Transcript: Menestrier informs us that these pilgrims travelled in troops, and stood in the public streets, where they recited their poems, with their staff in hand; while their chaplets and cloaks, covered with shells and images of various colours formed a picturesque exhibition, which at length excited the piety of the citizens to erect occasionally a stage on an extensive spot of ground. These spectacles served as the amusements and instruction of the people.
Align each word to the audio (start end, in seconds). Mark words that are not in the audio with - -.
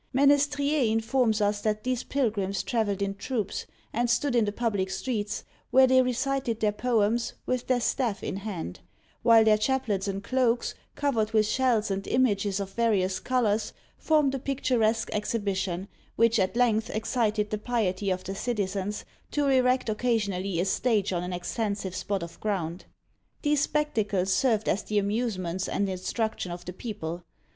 Menestrier 0.13 0.91
informs 0.91 1.41
us 1.41 1.61
that 1.61 1.83
these 1.83 2.01
pilgrims 2.01 2.63
travelled 2.63 3.03
in 3.03 3.13
troops, 3.13 3.67
and 3.93 4.09
stood 4.09 4.35
in 4.35 4.45
the 4.45 4.51
public 4.51 4.89
streets, 4.89 5.43
where 5.69 5.85
they 5.85 6.01
recited 6.01 6.59
their 6.59 6.71
poems, 6.71 7.33
with 7.45 7.67
their 7.67 7.79
staff 7.79 8.23
in 8.23 8.37
hand; 8.37 8.79
while 9.21 9.43
their 9.45 9.59
chaplets 9.59 10.07
and 10.07 10.23
cloaks, 10.23 10.73
covered 10.95 11.33
with 11.33 11.45
shells 11.45 11.91
and 11.91 12.07
images 12.07 12.59
of 12.59 12.71
various 12.73 13.19
colours 13.19 13.73
formed 13.99 14.33
a 14.33 14.39
picturesque 14.39 15.11
exhibition, 15.13 15.87
which 16.15 16.39
at 16.39 16.55
length 16.55 16.89
excited 16.89 17.51
the 17.51 17.59
piety 17.59 18.09
of 18.09 18.23
the 18.23 18.33
citizens 18.33 19.05
to 19.29 19.45
erect 19.49 19.87
occasionally 19.87 20.59
a 20.59 20.65
stage 20.65 21.13
on 21.13 21.21
an 21.21 21.31
extensive 21.31 21.95
spot 21.95 22.23
of 22.23 22.39
ground. 22.39 22.85
These 23.43 23.61
spectacles 23.61 24.33
served 24.33 24.67
as 24.67 24.81
the 24.81 24.97
amusements 24.97 25.69
and 25.69 25.87
instruction 25.87 26.51
of 26.51 26.65
the 26.65 26.73
people. 26.73 27.21